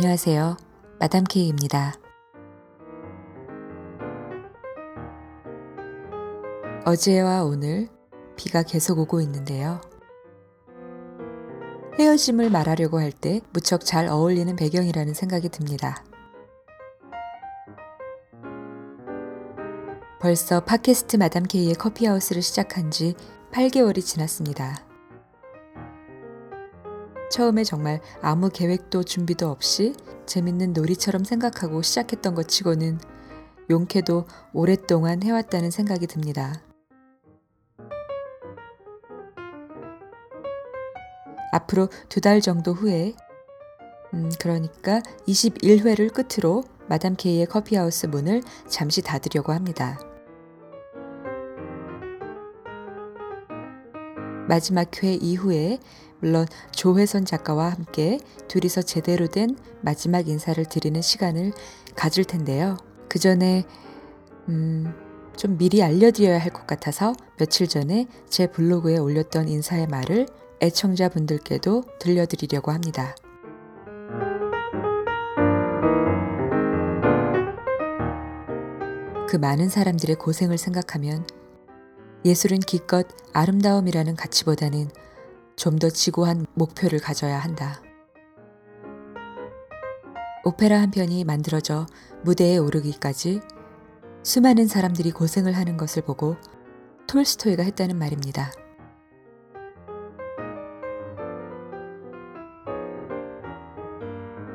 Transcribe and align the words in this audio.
안녕하세요. 0.00 0.56
마담 1.00 1.24
K입니다. 1.24 1.94
어제와 6.86 7.42
오늘 7.42 7.88
비가 8.36 8.62
계속 8.62 9.00
오고 9.00 9.20
있는데요. 9.22 9.80
헤어짐을 11.98 12.48
말하려고 12.48 13.00
할 13.00 13.10
때 13.10 13.40
무척 13.52 13.84
잘 13.84 14.06
어울리는 14.06 14.54
배경이라는 14.54 15.14
생각이 15.14 15.48
듭니다. 15.48 16.04
벌써 20.20 20.60
팟캐스트 20.60 21.16
마담 21.16 21.42
K의 21.42 21.74
커피하우스를 21.74 22.40
시작한 22.42 22.92
지 22.92 23.16
8개월이 23.50 24.04
지났습니다. 24.04 24.87
처음에 27.30 27.64
정말 27.64 28.00
아무 28.22 28.48
계획도 28.48 29.04
준비도 29.04 29.48
없이 29.48 29.94
재밌는 30.26 30.72
놀이처럼 30.72 31.24
생각하고 31.24 31.82
시작했던 31.82 32.34
것 32.34 32.48
치고는 32.48 32.98
용케도 33.70 34.26
오랫동안 34.52 35.22
해왔다는 35.22 35.70
생각이 35.70 36.06
듭니다. 36.06 36.62
앞으로 41.52 41.88
두 42.08 42.20
달 42.20 42.40
정도 42.40 42.72
후에, 42.72 43.14
음, 44.14 44.30
그러니까 44.38 45.00
21회를 45.26 46.12
끝으로 46.12 46.64
마담 46.88 47.14
K의 47.16 47.46
커피하우스 47.46 48.06
문을 48.06 48.42
잠시 48.66 49.02
닫으려고 49.02 49.52
합니다. 49.52 49.98
마지막 54.48 55.02
회 55.02 55.12
이후에 55.14 55.78
물론 56.20 56.46
조회선 56.72 57.24
작가와 57.24 57.70
함께 57.70 58.18
둘이서 58.48 58.82
제대로 58.82 59.28
된 59.28 59.56
마지막 59.82 60.26
인사를 60.26 60.64
드리는 60.64 61.00
시간을 61.00 61.52
가질 61.94 62.24
텐데요. 62.24 62.76
그 63.08 63.18
전에 63.18 63.64
음, 64.48 64.92
좀 65.36 65.56
미리 65.56 65.82
알려드려야 65.82 66.38
할 66.40 66.50
것 66.50 66.66
같아서 66.66 67.12
며칠 67.38 67.68
전에 67.68 68.06
제 68.28 68.48
블로그에 68.48 68.98
올렸던 68.98 69.48
인사의 69.48 69.86
말을 69.86 70.26
애청자분들께도 70.60 71.84
들려드리려고 72.00 72.72
합니다. 72.72 73.14
그 79.28 79.36
많은 79.36 79.68
사람들의 79.68 80.16
고생을 80.16 80.56
생각하면 80.58 81.26
예술은 82.28 82.60
기껏 82.60 83.06
아름다움이라는 83.32 84.14
가치보다는 84.14 84.90
좀 85.56 85.78
더 85.78 85.88
지고한 85.88 86.44
목표를 86.54 86.98
가져야 86.98 87.38
한다. 87.38 87.80
오페라 90.44 90.78
한 90.80 90.90
편이 90.90 91.24
만들어져 91.24 91.86
무대에 92.24 92.58
오르기까지 92.58 93.40
수많은 94.22 94.66
사람들이 94.68 95.10
고생을 95.10 95.54
하는 95.56 95.78
것을 95.78 96.02
보고 96.02 96.36
톨스토이가 97.06 97.62
했다는 97.62 97.98
말입니다. 97.98 98.52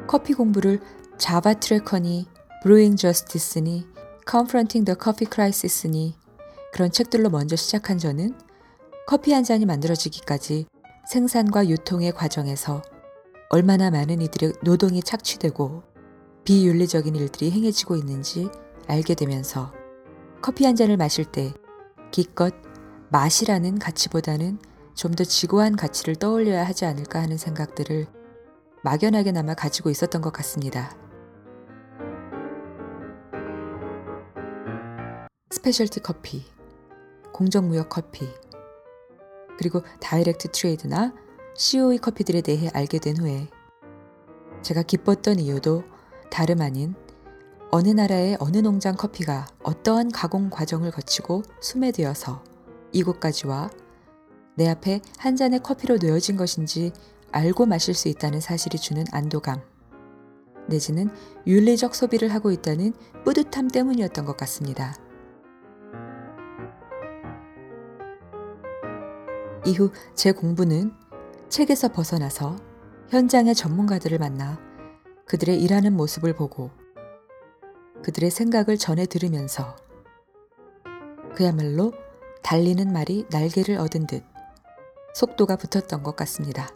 커피 0.08 0.34
공부를 0.34 0.80
자바 1.18 1.56
트래커니, 1.56 2.28
브루잉 2.62 2.98
저스티스니, 2.98 3.88
Confronting 4.30 4.86
the 4.86 4.96
Coffee 5.02 5.28
Crisis니 5.34 6.23
그런 6.74 6.92
책들로 6.92 7.30
먼저 7.30 7.56
시작한 7.56 7.98
저는 7.98 8.36
커피 9.08 9.32
한 9.32 9.44
잔이 9.44 9.66
만들어지기까지 9.66 10.66
생산과 11.08 11.70
유통의 11.70 12.14
과정에서 12.14 12.82
얼마나 13.50 13.92
많은 13.92 14.22
이들의 14.22 14.54
노동이 14.64 15.02
착취되고 15.04 15.84
비윤리적인 16.44 17.16
일들이 17.16 17.52
행해지고 17.52 17.96
있는지 17.96 18.50
알게 18.88 19.14
되면서 19.16 19.72
커피 20.42 20.66
한 20.66 20.76
잔을 20.76 20.98
마실 20.98 21.26
때 21.26 21.54
기껏 22.12 22.54
맛이라는 23.10 23.80
가치보다는 23.80 24.60
좀 24.96 25.14
더 25.16 25.24
지고한 25.24 25.76
가치를 25.76 26.16
떠올려야 26.16 26.66
하지 26.66 26.86
않을까 26.86 27.22
하는 27.22 27.38
생각들을 27.38 28.08
막연하게나마 28.84 29.54
가지고 29.54 29.90
있었던 29.90 30.22
것 30.22 30.32
같습니다. 30.34 30.96
specialty 35.52 36.02
커피, 36.02 36.44
공정무역 37.34 37.90
커피, 37.90 38.28
그리고 39.58 39.82
direct 40.00 40.50
trade나 40.52 41.14
COE 41.58 41.98
커피들에 41.98 42.42
대해 42.42 42.70
알게 42.74 43.00
된 43.00 43.18
후에 43.18 43.50
제가 44.62 44.84
기뻤던 44.84 45.40
이유도 45.40 45.84
다름 46.32 46.62
아닌 46.62 46.96
어느 47.72 47.90
나라의 47.90 48.38
어느 48.40 48.58
농장 48.58 48.96
커피가 48.96 49.48
어떠한 49.64 50.12
가공 50.12 50.50
과정을 50.50 50.92
거치고 50.92 51.44
수매되어서 51.60 52.44
이곳까지 52.94 53.48
와 53.48 53.70
내 54.56 54.70
앞에 54.70 55.02
한 55.18 55.36
잔의 55.36 55.62
커피로 55.62 55.98
놓여진 55.98 56.38
것인지 56.38 56.92
알고 57.32 57.66
마실 57.66 57.96
수 57.96 58.08
있다는 58.08 58.40
사실이 58.40 58.78
주는 58.78 59.04
안도감, 59.12 59.62
내지는 60.68 61.10
윤리적 61.48 61.96
소비를 61.96 62.30
하고 62.30 62.52
있다는 62.52 62.94
뿌듯함 63.26 63.70
때문이었던 63.70 64.26
것 64.26 64.38
같습니다. 64.38 64.96
이후 69.66 69.92
제 70.14 70.32
공부는 70.32 70.94
책에서 71.50 71.90
벗어나서 71.90 72.58
현장의 73.10 73.56
전문가들을 73.56 74.18
만나 74.20 74.60
그들의 75.26 75.62
일하는 75.62 75.96
모습을 75.96 76.34
보고 76.34 76.72
그들의 78.04 78.30
생각을 78.32 78.78
전해 78.78 79.06
들으면서 79.06 79.76
그야말로 81.36 81.94
달리는 82.44 82.92
말이 82.92 83.26
날개를 83.32 83.78
얻은 83.78 84.08
듯 84.08 84.24
속도가 85.16 85.56
붙었던 85.56 86.04
것 86.04 86.16
같습니다. 86.16 86.68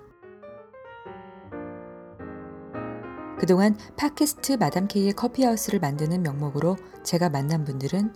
그동안 3.39 3.77
팟캐스트 3.97 4.53
마담 4.53 4.87
K의 4.87 5.13
커피하우스를 5.13 5.79
만드는 5.79 6.23
명목으로 6.23 6.75
제가 7.03 7.29
만난 7.29 7.63
분들은 7.65 8.15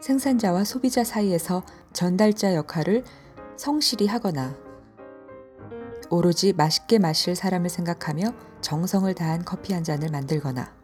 생산자와 0.00 0.64
소비자 0.64 1.02
사이에서 1.02 1.62
전달자 1.92 2.54
역할을 2.54 3.04
성실히 3.60 4.06
하거나 4.06 4.56
오로지 6.08 6.54
맛있게 6.54 6.98
마실 6.98 7.36
사람을 7.36 7.68
생각하며 7.68 8.32
정성을 8.62 9.14
다한 9.14 9.44
커피 9.44 9.74
한 9.74 9.84
잔을 9.84 10.08
만들거나 10.10 10.74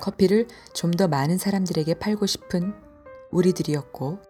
커피를 0.00 0.46
좀 0.74 0.92
더 0.92 1.08
많은 1.08 1.38
사람들에게 1.38 1.94
팔고 1.94 2.26
싶은 2.26 2.72
우리들이었고 3.32 4.20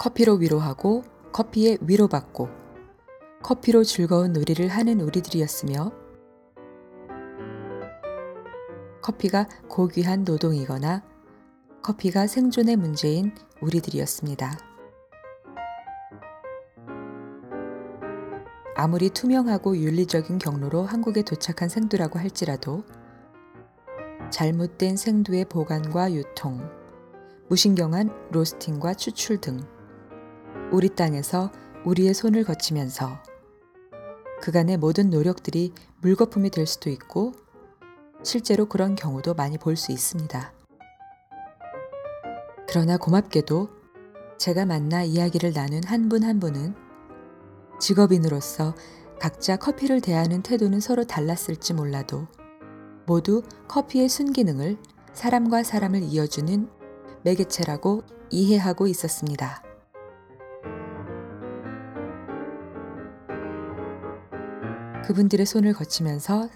커피로 0.00 0.32
위로하고 0.36 1.04
커피에 1.32 1.76
위로받고 1.82 2.48
커피로 3.42 3.84
즐거운 3.84 4.32
놀이를 4.32 4.68
하는 4.68 5.02
우리들이었으며 5.02 5.92
커피가 9.02 9.48
고귀한 9.68 10.24
노동이거나 10.24 11.15
커피가 11.86 12.26
생존의 12.26 12.74
문제인 12.74 13.32
우리들이었습니다. 13.60 14.58
아무리 18.74 19.08
투명하고 19.08 19.76
윤리적인 19.76 20.38
경로로 20.38 20.82
한국에 20.82 21.22
도착한 21.22 21.68
생두라고 21.68 22.18
할지라도 22.18 22.82
잘못된 24.30 24.96
생두의 24.96 25.44
보관과 25.44 26.12
유통, 26.12 26.68
무신경한 27.50 28.32
로스팅과 28.32 28.94
추출 28.94 29.40
등 29.40 29.60
우리 30.72 30.88
땅에서 30.88 31.52
우리의 31.84 32.14
손을 32.14 32.42
거치면서 32.42 33.22
그간의 34.40 34.78
모든 34.78 35.08
노력들이 35.08 35.72
물거품이 36.00 36.50
될 36.50 36.66
수도 36.66 36.90
있고 36.90 37.30
실제로 38.24 38.66
그런 38.66 38.96
경우도 38.96 39.34
많이 39.34 39.56
볼 39.56 39.76
수 39.76 39.92
있습니다. 39.92 40.55
그러나 42.76 42.98
고맙게도 42.98 43.70
제가 44.36 44.66
만나 44.66 45.02
이야기를 45.02 45.54
나눈 45.54 45.82
한 45.84 46.10
분한 46.10 46.28
한 46.28 46.40
분은 46.40 46.74
직업인으로서 47.80 48.74
각자 49.18 49.56
커피를 49.56 50.02
대하는 50.02 50.42
태도는 50.42 50.80
서로 50.80 51.04
달랐을지 51.04 51.72
몰라도 51.72 52.26
모두 53.06 53.40
커피의 53.66 54.10
순기능을 54.10 54.76
사람과 55.14 55.62
사람을 55.62 56.02
이어주는 56.02 56.68
매개체라고 57.22 58.02
이해하고 58.28 58.88
있었습니다. 58.88 59.62
그분들의 65.06 65.46
손을 65.46 65.72
거치면서 65.72 66.50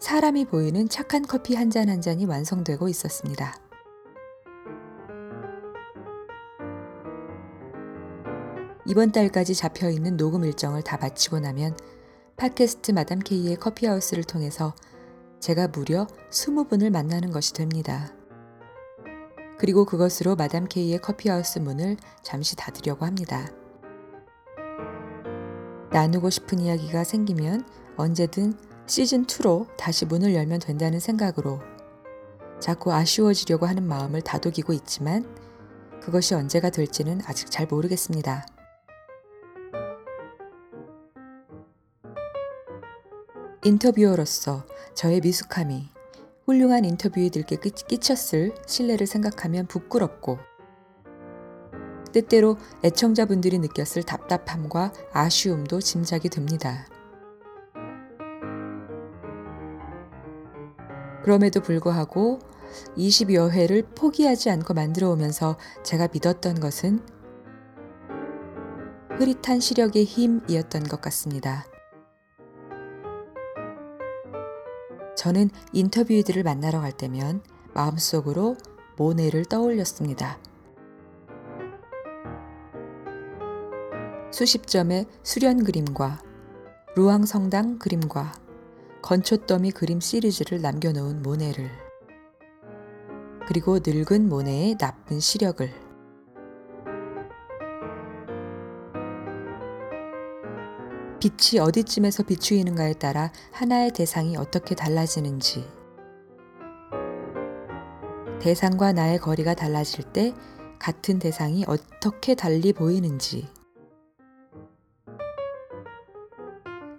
사람이 0.00 0.46
보이는 0.46 0.88
착한 0.88 1.22
커피 1.22 1.54
한 1.54 1.70
잔한 1.70 2.00
잔이 2.00 2.24
완성되고 2.24 2.88
있었습니다. 2.88 3.63
이번 8.86 9.12
달까지 9.12 9.54
잡혀 9.54 9.88
있는 9.88 10.18
녹음 10.18 10.44
일정을 10.44 10.82
다 10.82 10.98
마치고 10.98 11.40
나면 11.40 11.74
팟캐스트 12.36 12.92
마담 12.92 13.18
K의 13.18 13.56
커피하우스를 13.56 14.24
통해서 14.24 14.74
제가 15.40 15.68
무려 15.68 16.06
20분을 16.30 16.90
만나는 16.90 17.30
것이 17.30 17.54
됩니다. 17.54 18.12
그리고 19.58 19.86
그것으로 19.86 20.36
마담 20.36 20.66
K의 20.66 20.98
커피하우스 20.98 21.60
문을 21.60 21.96
잠시 22.22 22.56
닫으려고 22.56 23.06
합니다. 23.06 23.48
나누고 25.90 26.28
싶은 26.28 26.58
이야기가 26.58 27.04
생기면 27.04 27.66
언제든 27.96 28.52
시즌2로 28.86 29.66
다시 29.78 30.04
문을 30.04 30.34
열면 30.34 30.58
된다는 30.58 31.00
생각으로 31.00 31.60
자꾸 32.60 32.92
아쉬워지려고 32.92 33.64
하는 33.64 33.86
마음을 33.86 34.20
다독이고 34.20 34.74
있지만 34.74 35.24
그것이 36.02 36.34
언제가 36.34 36.68
될지는 36.68 37.20
아직 37.24 37.50
잘 37.50 37.66
모르겠습니다. 37.66 38.44
인터뷰어로서 43.66 44.66
저의 44.94 45.22
미숙함이 45.22 45.88
훌륭한 46.44 46.84
인터뷰이들께 46.84 47.56
끼쳤을 47.56 48.54
신뢰를 48.66 49.06
생각하면 49.06 49.66
부끄럽고 49.66 50.38
때때로 52.12 52.58
애청자분들이 52.84 53.58
느꼈을 53.58 54.02
답답함과 54.02 54.92
아쉬움도 55.12 55.80
짐작이 55.80 56.28
됩니다. 56.28 56.86
그럼에도 61.22 61.60
불구하고 61.60 62.40
20여 62.98 63.50
회를 63.50 63.82
포기하지 63.94 64.50
않고 64.50 64.74
만들어 64.74 65.08
오면서 65.08 65.56
제가 65.82 66.08
믿었던 66.12 66.60
것은 66.60 67.00
흐릿한 69.16 69.60
시력의 69.60 70.04
힘이었던 70.04 70.84
것 70.84 71.00
같습니다. 71.00 71.64
저는 75.24 75.48
인터뷰이들을 75.72 76.42
만나러 76.42 76.82
갈 76.82 76.92
때면 76.92 77.40
마음속으로 77.72 78.58
모네를 78.98 79.46
떠올렸습니다. 79.46 80.38
수십 84.30 84.66
점의 84.66 85.06
수련 85.22 85.64
그림과 85.64 86.20
루앙 86.94 87.24
성당 87.24 87.78
그림과 87.78 88.34
건초더미 89.00 89.70
그림 89.70 89.98
시리즈를 89.98 90.60
남겨놓은 90.60 91.22
모네를 91.22 91.70
그리고 93.48 93.78
늙은 93.82 94.28
모네의 94.28 94.76
나쁜 94.76 95.20
시력을 95.20 95.83
빛이 101.24 101.58
어디쯤에서 101.58 102.24
비추이는가에 102.24 102.92
따라 102.94 103.32
하나의 103.52 103.92
대상이 103.92 104.36
어떻게 104.36 104.74
달라지는지. 104.74 105.66
대상과 108.42 108.92
나의 108.92 109.18
거리가 109.18 109.54
달라질 109.54 110.04
때 110.04 110.34
같은 110.78 111.18
대상이 111.18 111.64
어떻게 111.66 112.34
달리 112.34 112.74
보이는지. 112.74 113.48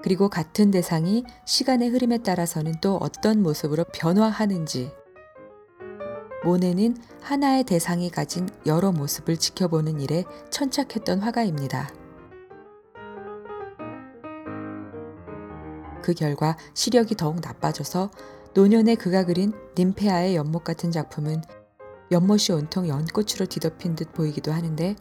그리고 0.02 0.28
같은 0.28 0.72
대상이 0.72 1.24
시간의 1.46 1.90
흐름에 1.90 2.18
따라서는 2.24 2.74
또 2.82 2.98
어떤 2.98 3.44
모습으로 3.44 3.84
변화하는지. 3.94 4.92
모네는 6.44 6.98
하나의 7.22 7.64
대상이 7.64 8.10
가진 8.10 8.50
여러 8.66 8.92
모습을 8.92 9.38
지켜보는 9.38 10.00
일에 10.02 10.24
천착했던 10.50 11.20
화가입니다. 11.20 12.05
그 16.06 16.14
결과 16.14 16.56
시력이 16.76 17.16
더욱 17.16 17.40
나빠져서 17.42 18.12
노년에 18.54 18.94
그가 18.94 19.26
그린 19.26 19.54
님페아의 19.76 20.36
연못 20.36 20.64
같은 20.64 20.92
작품은 20.92 21.42
연못이 22.12 22.52
온통 22.52 22.88
연꽃으로 22.88 23.48
뒤덮인 23.50 23.96
듯 23.96 24.14
보이기도 24.14 24.52
하는데 24.52 24.96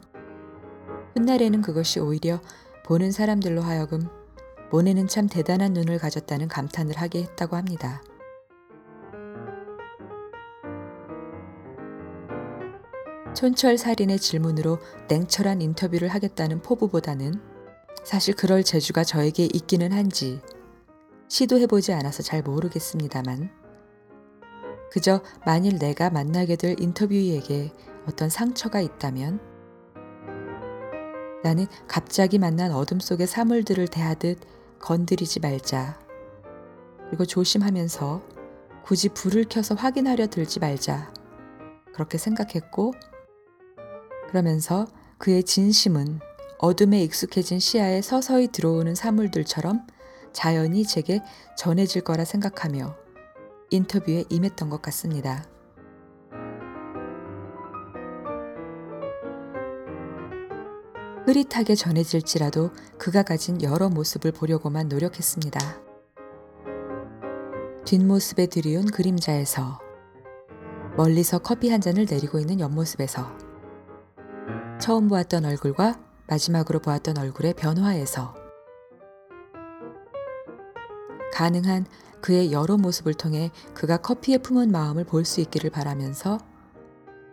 훗날에는 1.15 1.61
그것이 1.61 1.99
오히려 1.99 2.41
보는 2.85 3.11
사람들로 3.11 3.61
하여금 3.61 4.07
모네는 4.71 5.07
참 5.07 5.29
대단한 5.29 5.73
눈을 5.73 5.99
가졌다는 5.99 6.47
감탄을 6.47 6.97
하게 6.97 7.21
했다고 7.21 7.55
합니다. 7.55 8.01
촌철 13.35 13.77
살인의 13.77 14.17
질문으로 14.17 14.79
냉철한 15.07 15.61
인터뷰를 15.61 16.07
하겠다는 16.07 16.63
포부보다는 16.63 17.39
사실 18.03 18.35
그럴 18.35 18.63
재주가 18.63 19.03
저에게 19.03 19.47
있기는 19.53 19.91
한지 19.91 20.41
시도해보지 21.27 21.93
않아서 21.93 22.23
잘 22.23 22.41
모르겠습니다만 22.41 23.49
그저 24.91 25.21
만일 25.45 25.77
내가 25.77 26.09
만나게 26.09 26.55
될 26.55 26.75
인터뷰이에게 26.79 27.71
어떤 28.07 28.29
상처가 28.29 28.81
있다면 28.81 29.39
나는 31.43 31.67
갑자기 31.87 32.39
만난 32.39 32.71
어둠 32.71 32.99
속의 32.99 33.27
사물들을 33.27 33.87
대하듯 33.87 34.39
건드리지 34.79 35.41
말자. 35.41 35.99
그리고 37.07 37.25
조심하면서 37.25 38.23
굳이 38.83 39.09
불을 39.09 39.45
켜서 39.49 39.75
확인하려 39.75 40.27
들지 40.27 40.59
말자. 40.59 41.13
그렇게 41.93 42.17
생각했고, 42.17 42.93
그러면서 44.29 44.87
그의 45.17 45.43
진심은 45.43 46.19
어둠에 46.57 47.01
익숙해진 47.03 47.59
시야에 47.59 48.01
서서히 48.01 48.47
들어오는 48.47 48.95
사물들처럼 48.95 49.85
자연히 50.35 50.85
제게 50.85 51.21
전해질 51.57 52.03
거라 52.03 52.25
생각하며 52.25 52.93
인터뷰에 53.69 54.25
임했던 54.29 54.69
것 54.69 54.81
같습니다. 54.81 55.45
흐릿하게 61.25 61.73
전해질지라도 61.73 62.71
그가 62.99 63.23
가진 63.23 63.61
여러 63.63 63.89
모습을 63.89 64.31
보려고만 64.33 64.89
노력했습니다. 64.89 65.59
뒷모습에 67.85 68.47
들이운 68.47 68.85
그림자에서 68.85 69.79
멀리서 70.97 71.39
커피 71.39 71.69
한 71.69 71.79
잔을 71.79 72.05
내리고 72.09 72.39
있는 72.39 72.59
옆모습에서 72.59 73.37
처음 74.79 75.07
보았던 75.07 75.45
얼굴과 75.45 75.99
마지막으로 76.27 76.79
보았던 76.79 77.17
얼굴의 77.17 77.53
변화에서 77.53 78.44
가능한 81.35 81.85
그의 82.21 82.53
여러 82.53 82.77
모습을 82.77 83.13
통해 83.13 83.51
그가 83.73 83.97
커피에 83.97 84.37
품은 84.37 84.71
마음을 84.71 85.03
볼 85.03 85.25
수 85.25 85.41
있기를 85.41 85.69
바라면서 85.69 86.37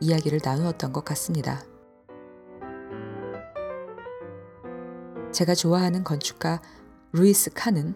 이야기를 0.01 0.41
나누었던 0.45 0.93
것 0.93 1.05
같습니다. 1.05 1.63
제가 5.31 5.55
좋아하는 5.55 6.03
건축가 6.03 6.61
루이스 7.13 7.53
칸은 7.55 7.95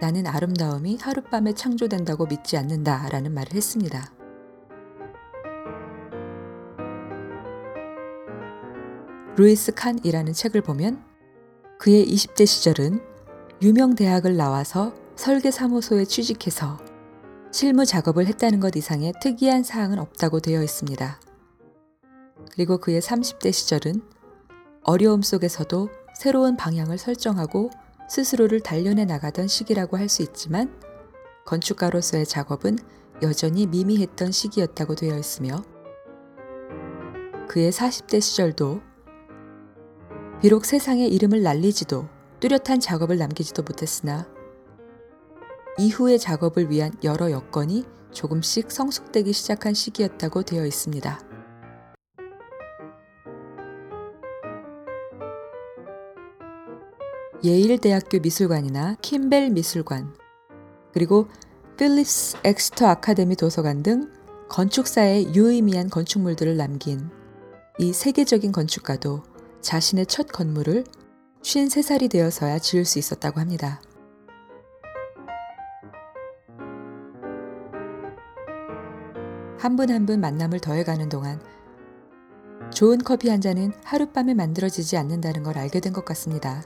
나는 0.00 0.28
아름다움이 0.28 0.98
하룻밤에 1.00 1.52
창조된다고 1.54 2.26
믿지 2.26 2.56
않는다 2.56 3.08
라는 3.08 3.34
말을 3.34 3.54
했습니다. 3.54 4.12
루이스 9.36 9.72
칸이라는 9.74 10.32
책을 10.32 10.62
보면 10.62 11.02
그의 11.80 12.06
20대 12.06 12.46
시절은 12.46 13.00
유명 13.62 13.96
대학을 13.96 14.36
나와서 14.36 14.94
설계 15.18 15.50
사무소에 15.50 16.04
취직해서 16.04 16.78
실무 17.50 17.84
작업을 17.84 18.26
했다는 18.26 18.60
것 18.60 18.76
이상의 18.76 19.14
특이한 19.20 19.64
사항은 19.64 19.98
없다고 19.98 20.38
되어 20.38 20.62
있습니다. 20.62 21.20
그리고 22.52 22.78
그의 22.78 23.00
30대 23.00 23.52
시절은 23.52 24.00
어려움 24.84 25.22
속에서도 25.22 25.88
새로운 26.16 26.56
방향을 26.56 26.98
설정하고 26.98 27.70
스스로를 28.08 28.60
단련해 28.60 29.06
나가던 29.06 29.48
시기라고 29.48 29.98
할 29.98 30.08
수 30.08 30.22
있지만 30.22 30.72
건축가로서의 31.46 32.24
작업은 32.24 32.78
여전히 33.20 33.66
미미했던 33.66 34.30
시기였다고 34.30 34.94
되어 34.94 35.18
있으며 35.18 35.64
그의 37.48 37.72
40대 37.72 38.20
시절도 38.20 38.80
비록 40.40 40.64
세상의 40.64 41.08
이름을 41.08 41.42
날리지도 41.42 42.06
뚜렷한 42.38 42.78
작업을 42.78 43.18
남기지도 43.18 43.62
못했으나 43.62 44.37
이후의 45.78 46.18
작업을 46.18 46.70
위한 46.70 46.92
여러 47.04 47.30
여건이 47.30 47.84
조금씩 48.12 48.70
성숙되기 48.72 49.32
시작한 49.32 49.74
시기였다고 49.74 50.42
되어 50.42 50.66
있습니다. 50.66 51.20
예일대학교 57.44 58.18
미술관이나 58.18 58.96
킴벨 59.00 59.50
미술관, 59.50 60.12
그리고 60.92 61.28
필립스 61.76 62.38
엑스터 62.42 62.88
아카데미 62.88 63.36
도서관 63.36 63.84
등 63.84 64.10
건축사에 64.48 65.34
유의미한 65.34 65.88
건축물들을 65.90 66.56
남긴 66.56 67.08
이 67.78 67.92
세계적인 67.92 68.50
건축가도 68.50 69.22
자신의 69.60 70.06
첫 70.06 70.26
건물을 70.26 70.82
53살이 71.42 72.10
되어서야 72.10 72.58
지을 72.58 72.84
수 72.84 72.98
있었다고 72.98 73.38
합니다. 73.38 73.80
한 79.58 79.76
분 79.76 79.90
한 79.90 80.06
분 80.06 80.20
만남을 80.20 80.60
더해가는 80.60 81.08
동안 81.08 81.40
좋은 82.72 82.98
커피 82.98 83.28
한 83.28 83.40
잔은 83.40 83.72
하룻밤에 83.84 84.34
만들어지지 84.34 84.96
않는다는 84.96 85.42
걸 85.42 85.58
알게 85.58 85.80
된 85.80 85.92
것 85.92 86.04
같습니다. 86.04 86.62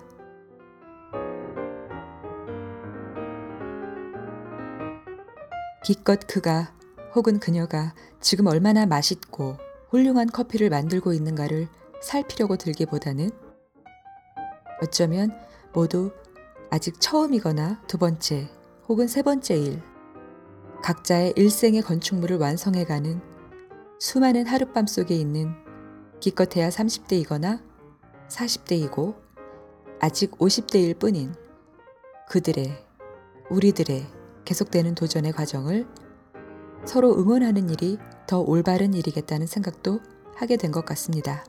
기껏 5.85 6.21
그가 6.27 6.73
혹은 7.15 7.39
그녀가 7.41 7.95
지금 8.21 8.47
얼마나 8.47 8.87
맛있고 8.87 9.57
훌륭한 9.91 10.29
커피를 10.29 10.71
만들고 10.71 11.13
있는가를 11.13 11.69
살피려고 12.03 12.57
들기보다는 12.57 13.31
어쩌면 14.83 15.31
모두 15.73 16.11
아직 16.71 17.01
처음이거나 17.01 17.83
두 17.87 17.99
번째 17.99 18.49
혹은 18.89 19.07
세 19.07 19.23
번째 19.23 19.57
일, 19.57 19.83
각자의 20.83 21.35
일생의 21.37 21.83
건축물을 21.83 22.39
완성해가는 22.39 23.21
수많은 24.01 24.47
하룻밤 24.47 24.87
속에 24.87 25.15
있는 25.15 25.55
기껏해야 26.21 26.69
30대이거나 26.71 27.63
40대이고 28.29 29.15
아직 30.01 30.33
50대일 30.33 30.99
뿐인 30.99 31.35
그들의, 32.29 32.85
우리들의 33.51 34.07
계속되는 34.45 34.95
도전의 34.97 35.33
과정을 35.33 35.87
서로 36.85 37.17
응원하는 37.17 37.71
일이 37.71 37.99
더 38.27 38.41
올바른 38.41 38.95
일이겠다는 38.95 39.47
생각도 39.47 40.01
하게 40.35 40.57
된 40.57 40.73
것 40.73 40.85
같습니다. 40.85 41.45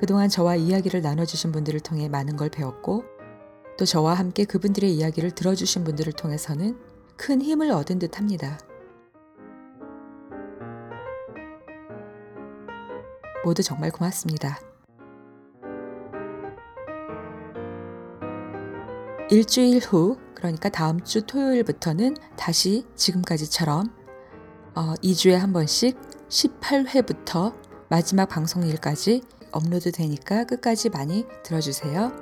그동안 0.00 0.28
저와 0.28 0.56
이야기를 0.56 1.02
나눠주신 1.02 1.52
분들을 1.52 1.80
통해 1.80 2.08
많은 2.08 2.36
걸 2.36 2.48
배웠고 2.48 3.04
또 3.78 3.84
저와 3.84 4.14
함께 4.14 4.44
그분들의 4.44 4.92
이야기를 4.92 5.32
들어주신 5.32 5.84
분들을 5.84 6.12
통해서는 6.12 6.78
큰 7.16 7.42
힘을 7.42 7.70
얻은 7.70 7.98
듯 7.98 8.18
합니다. 8.18 8.58
모두 13.44 13.62
정말 13.62 13.90
고맙습니다. 13.90 14.58
일주일 19.30 19.78
후, 19.78 20.16
그러니까 20.34 20.68
다음 20.68 21.02
주 21.02 21.22
토요일부터는 21.22 22.16
다시 22.36 22.86
지금까지처럼 22.94 23.92
어, 24.74 24.94
2주에 25.02 25.32
한 25.32 25.52
번씩 25.52 25.98
18회부터 26.28 27.54
마지막 27.88 28.26
방송일까지 28.28 29.22
업로드 29.52 29.92
되니까 29.92 30.44
끝까지 30.44 30.90
많이 30.90 31.26
들어주세요. 31.42 32.12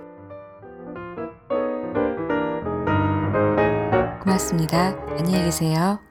고맙습니다. 4.22 4.96
안녕히 5.18 5.44
계세요. 5.44 6.05